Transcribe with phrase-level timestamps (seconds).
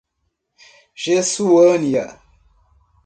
[1.03, 2.17] Jesuânia